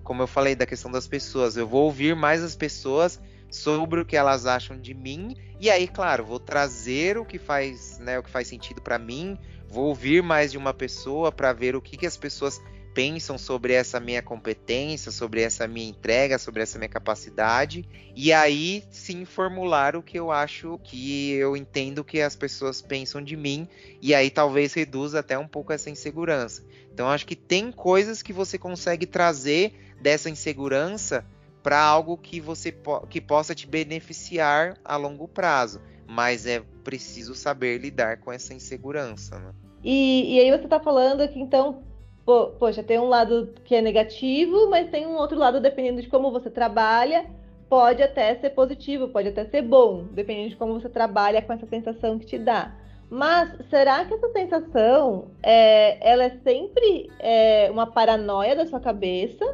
[0.02, 3.20] como eu falei da questão das pessoas, eu vou ouvir mais as pessoas
[3.50, 5.36] sobre o que elas acham de mim.
[5.58, 9.38] E aí, claro, vou trazer o que faz, né, o que faz sentido para mim,
[9.68, 12.60] vou ouvir mais de uma pessoa para ver o que, que as pessoas
[12.94, 18.84] pensam sobre essa minha competência, sobre essa minha entrega, sobre essa minha capacidade, e aí
[18.90, 23.68] sim formular o que eu acho que eu entendo que as pessoas pensam de mim,
[24.00, 26.64] e aí talvez reduza até um pouco essa insegurança.
[26.92, 31.24] Então acho que tem coisas que você consegue trazer dessa insegurança
[31.62, 37.34] para algo que você po que possa te beneficiar a longo prazo, mas é preciso
[37.34, 39.38] saber lidar com essa insegurança.
[39.38, 39.52] Né?
[39.84, 41.82] E, e aí você está falando que então
[42.24, 46.08] po, poxa, tem um lado que é negativo, mas tem um outro lado, dependendo de
[46.08, 47.26] como você trabalha,
[47.68, 51.66] pode até ser positivo, pode até ser bom, dependendo de como você trabalha com essa
[51.66, 52.74] sensação que te dá.
[53.08, 59.44] Mas será que essa sensação é, ela é sempre é, uma paranoia da sua cabeça?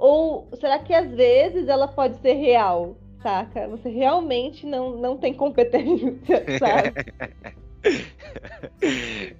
[0.00, 2.96] Ou será que às vezes ela pode ser real?
[3.22, 3.68] Saca?
[3.68, 6.94] Você realmente não, não tem competência, sabe?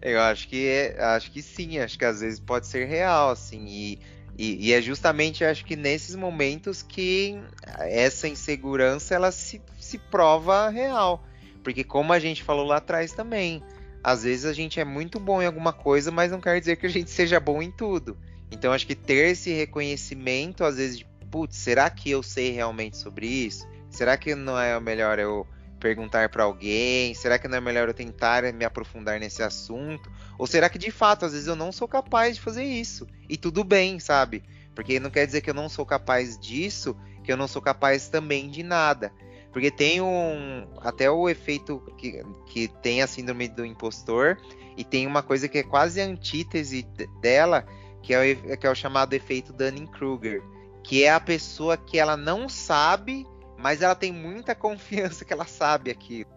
[0.02, 3.64] Eu acho que é, acho que sim, acho que às vezes pode ser real, assim,
[3.66, 3.98] e,
[4.36, 7.40] e, e, é justamente acho que nesses momentos que
[7.78, 11.24] essa insegurança ela se, se prova real.
[11.64, 13.62] Porque como a gente falou lá atrás também,
[14.04, 16.86] às vezes a gente é muito bom em alguma coisa, mas não quer dizer que
[16.86, 18.18] a gente seja bom em tudo.
[18.51, 22.96] Então acho que ter esse reconhecimento, às vezes, de, putz, será que eu sei realmente
[22.96, 23.66] sobre isso?
[23.88, 25.46] Será que não é melhor eu
[25.78, 27.14] perguntar para alguém?
[27.14, 30.11] Será que não é melhor eu tentar me aprofundar nesse assunto?
[30.38, 33.07] Ou será que de fato, às vezes eu não sou capaz de fazer isso?
[33.28, 34.42] E tudo bem, sabe?
[34.74, 38.09] Porque não quer dizer que eu não sou capaz disso, que eu não sou capaz
[38.09, 39.12] também de nada.
[39.53, 40.66] Porque tem um.
[40.80, 44.38] Até o efeito que, que tem a síndrome do impostor,
[44.76, 46.86] e tem uma coisa que é quase antítese
[47.20, 47.66] dela,
[48.03, 50.42] que é o, que é o chamado efeito Dunning-Kruger.
[50.82, 53.26] Que é a pessoa que ela não sabe
[53.62, 56.30] mas ela tem muita confiança que ela sabe aquilo.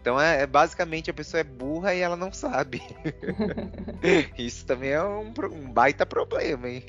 [0.00, 2.82] Então é, é basicamente a pessoa é burra e ela não sabe.
[4.38, 6.84] isso também é um, um, baita problema, hein?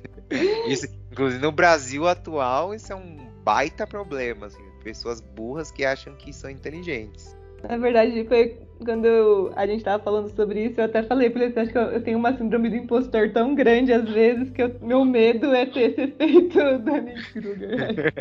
[0.67, 6.15] Isso, inclusive no Brasil atual, isso é um baita problema, assim, pessoas burras que acham
[6.15, 7.35] que são inteligentes.
[7.67, 11.59] Na verdade, foi quando a gente estava falando sobre isso, eu até falei para ele,
[11.59, 15.03] acho que eu, tenho uma síndrome do impostor tão grande às vezes que eu, meu
[15.03, 18.13] medo é ter esse efeito Danny Kruger.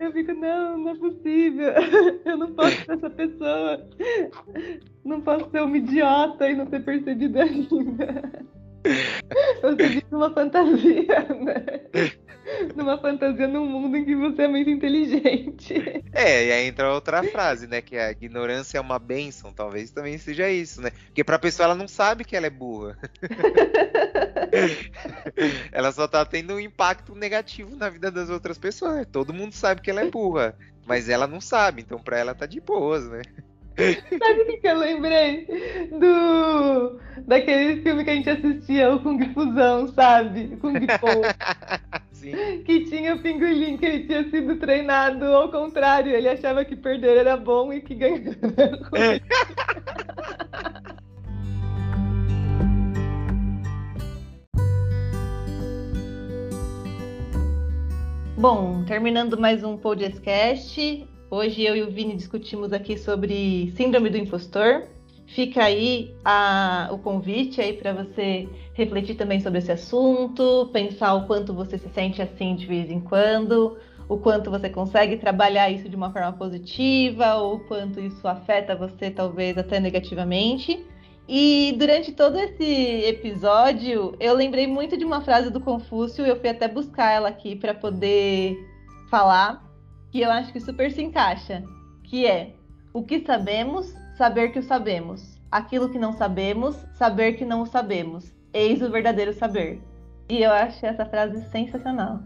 [0.00, 1.72] eu fico, não, não é possível.
[2.24, 3.86] Eu não posso ser essa pessoa.
[5.04, 8.32] Não posso ser uma idiota e não ter percebido ainda.
[9.62, 11.64] Você vive uma fantasia, né?
[12.74, 15.74] Numa fantasia num mundo em que você é muito inteligente.
[16.12, 17.80] É, e aí entra outra frase, né?
[17.80, 19.52] Que a ignorância é uma bênção.
[19.52, 20.90] Talvez também seja isso, né?
[21.06, 22.98] Porque pra pessoa ela não sabe que ela é burra.
[25.70, 29.06] ela só tá tendo um impacto negativo na vida das outras pessoas.
[29.10, 30.56] Todo mundo sabe que ela é burra.
[30.84, 33.22] Mas ela não sabe, então pra ela tá de boas, né?
[33.76, 35.46] Sabe o que, eu lembrei?
[35.90, 37.00] Do.
[37.26, 40.56] Daquele filme que a gente assistia, o Kung Fusão, sabe?
[40.60, 41.08] Kung Po.
[42.12, 42.62] Sim.
[42.64, 46.14] Que tinha o pinguim que ele tinha sido treinado ao contrário.
[46.14, 49.20] Ele achava que perder era bom e que ganhar era ruim.
[58.42, 64.18] Bom, terminando mais um podcast, Hoje eu e o Vini discutimos aqui sobre síndrome do
[64.18, 64.82] impostor.
[65.28, 71.26] Fica aí a, o convite aí para você refletir também sobre esse assunto, pensar o
[71.26, 73.78] quanto você se sente assim de vez em quando,
[74.10, 78.76] o quanto você consegue trabalhar isso de uma forma positiva, ou o quanto isso afeta
[78.76, 80.84] você talvez até negativamente.
[81.26, 86.50] E durante todo esse episódio, eu lembrei muito de uma frase do Confúcio, eu fui
[86.50, 88.54] até buscar ela aqui para poder
[89.08, 89.71] falar,
[90.12, 91.64] que eu acho que super se encaixa,
[92.04, 92.54] que é
[92.92, 95.40] o que sabemos, saber que o sabemos.
[95.50, 98.30] Aquilo que não sabemos, saber que não o sabemos.
[98.52, 99.80] Eis o verdadeiro saber.
[100.28, 102.20] E eu acho essa frase sensacional.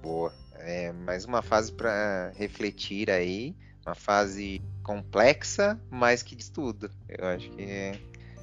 [0.00, 0.32] Boa.
[0.54, 6.88] É mais uma fase para refletir aí, uma fase complexa, mas que de tudo.
[7.08, 7.98] Eu acho que é,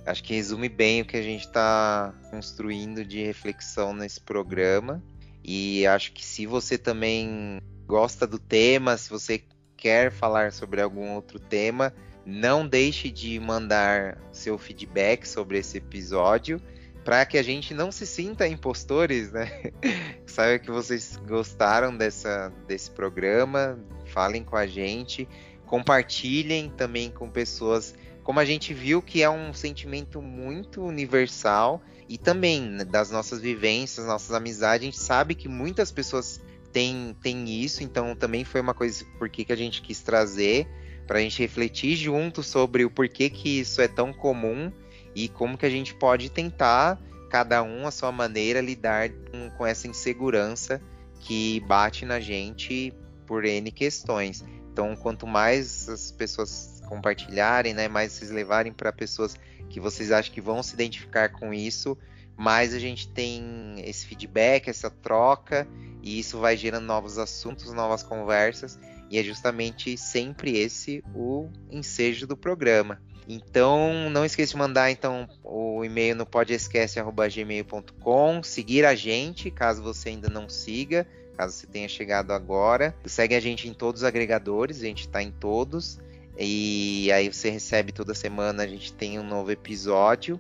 [0.06, 5.02] acho que resume bem o que a gente está construindo de reflexão nesse programa.
[5.42, 9.42] E acho que se você também gosta do tema, se você
[9.76, 11.92] quer falar sobre algum outro tema,
[12.24, 16.62] não deixe de mandar seu feedback sobre esse episódio
[17.04, 19.72] para que a gente não se sinta impostores, né?
[20.28, 25.28] Saiba que vocês gostaram dessa, desse programa, falem com a gente,
[25.66, 32.20] compartilhem também com pessoas, como a gente viu que é um sentimento muito universal e
[32.20, 36.40] também das nossas vivências, nossas amizades, a gente sabe que muitas pessoas
[36.72, 40.68] tem, tem isso, então também foi uma coisa por que a gente quis trazer
[41.08, 44.72] para a gente refletir junto sobre o porquê que isso é tão comum
[45.16, 49.66] e como que a gente pode tentar cada um a sua maneira lidar com, com
[49.66, 50.82] essa insegurança
[51.20, 52.94] que bate na gente
[53.26, 54.44] por N questões.
[54.72, 59.36] Então, quanto mais as pessoas compartilharem, né, mais vocês levarem para pessoas
[59.70, 61.98] que vocês acham que vão se identificar com isso,
[62.40, 65.68] mais a gente tem esse feedback, essa troca,
[66.02, 68.80] e isso vai gerando novos assuntos, novas conversas,
[69.12, 73.02] e é justamente sempre esse o ensejo do programa.
[73.28, 80.08] Então, não esqueça de mandar então o e-mail no podcast@gmail.com, seguir a gente, caso você
[80.10, 82.96] ainda não siga, caso você tenha chegado agora.
[83.06, 86.00] Segue a gente em todos os agregadores, a gente está em todos.
[86.38, 90.40] E aí você recebe toda semana, a gente tem um novo episódio.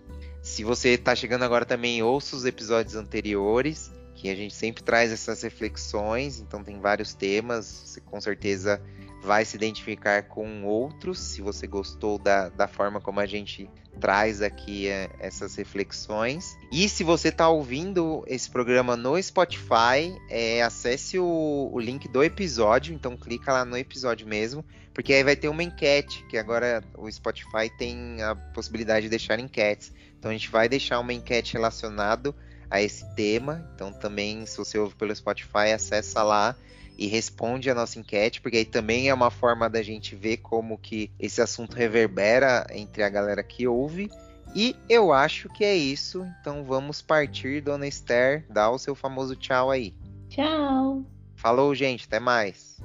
[0.49, 5.11] Se você está chegando agora também, ouça os episódios anteriores, que a gente sempre traz
[5.11, 8.81] essas reflexões, então tem vários temas, você com certeza
[9.21, 13.69] vai se identificar com outros, se você gostou da, da forma como a gente
[13.99, 16.57] traz aqui é, essas reflexões.
[16.71, 22.23] E se você está ouvindo esse programa no Spotify, é, acesse o, o, link do
[22.23, 26.83] episódio, então clica lá no episódio mesmo, porque aí vai ter uma enquete, que agora
[26.97, 29.93] o Spotify tem a possibilidade de deixar enquetes.
[30.19, 32.35] Então a gente vai deixar uma enquete relacionado
[32.69, 33.67] a esse tema.
[33.73, 36.55] Então também, se você ouve pelo Spotify, acessa lá
[36.97, 40.77] e responde a nossa enquete, porque aí também é uma forma da gente ver como
[40.77, 44.11] que esse assunto reverbera entre a galera que ouve.
[44.53, 46.27] E eu acho que é isso.
[46.41, 49.95] Então vamos partir, dona Esther, dá o seu famoso tchau aí.
[50.27, 51.05] Tchau.
[51.35, 52.77] Falou, gente, até mais.